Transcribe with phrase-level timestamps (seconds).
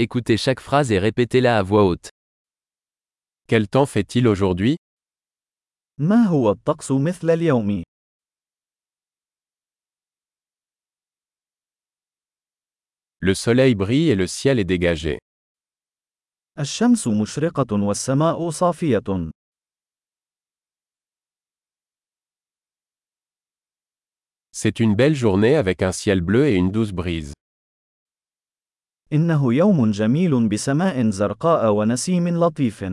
[0.00, 2.10] Écoutez chaque phrase et répétez-la à voix haute.
[3.48, 4.76] Quel temps fait-il aujourd'hui
[5.98, 7.82] ما هو الطقس مثل اليوم؟
[13.20, 15.18] Le soleil brille et le ciel est dégagé.
[16.58, 19.30] الشمس مشرقة والسماء صافية.
[24.52, 27.32] C'est une belle journée avec un ciel bleu et une douce brise.
[29.12, 32.84] إنه يوم جميل بسماء زرقاء ونسيم لطيف.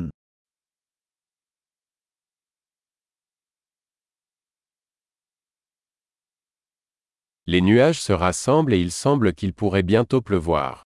[7.47, 10.83] Les nuages se rassemblent et il semble qu'il pourrait bientôt pleuvoir.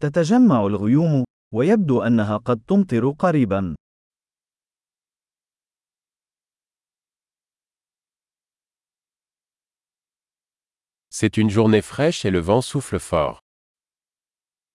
[0.00, 1.24] تتجمع الغيوم،
[1.54, 3.74] ويبدو أنها قد تمطر قريبا.
[11.10, 13.38] C'est une journée fraîche et le vent souffle fort.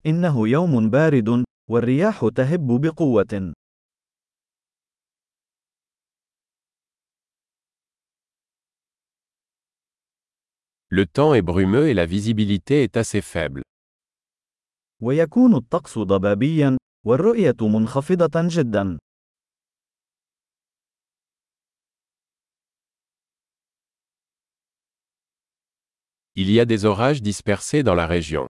[0.07, 3.53] إنه يوم بارد، والرياح تهب بقوة.
[10.89, 13.61] Le temps est brumeux et la visibilité est assez faible.
[15.01, 18.97] ويكون الطقس ضبابيا، والرؤية منخفضة جدا.
[26.35, 28.47] Il y a des orages dispersés dans la région.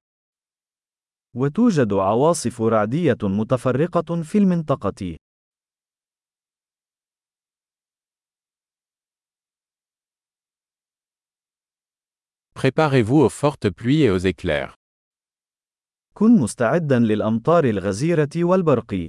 [1.38, 5.18] وتوجد عواصف رعدية متفرقة في المنطقة.
[12.56, 14.74] Préparez-vous aux fortes pluies et aux éclairs.
[16.14, 19.08] كن مستعدا للأمطار الغزيرة والبرق.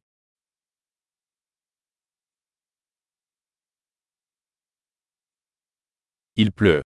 [6.36, 6.82] Il pleut.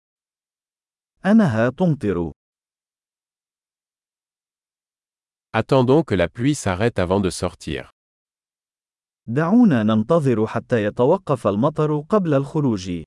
[1.26, 2.31] أنها تمطر.
[5.54, 7.90] Attendons que la pluie s'arrête avant de sortir.
[9.28, 13.04] دعونا ننتظر حتى يتوقف المطر قبل الخروج.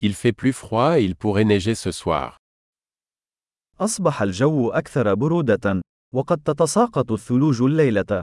[0.00, 2.36] Il fait plus froid et il pourrait neiger ce soir.
[3.80, 5.82] أصبح الجو أكثر برودة،
[6.14, 8.22] وقد تتساقط الثلوج الليلة.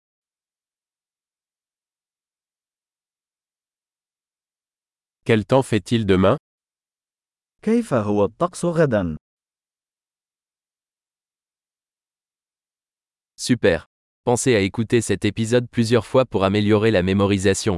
[5.24, 6.36] Quel temps fait-il demain
[7.62, 9.16] كيف هو الطقس غدا؟
[13.36, 13.86] Super.
[14.24, 17.76] Pensez à écouter cet épisode plusieurs fois pour améliorer la mémorisation.